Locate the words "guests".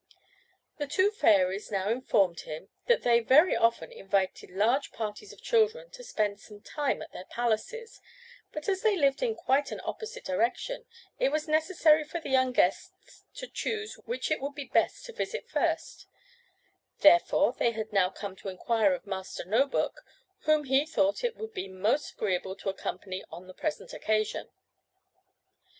12.51-13.25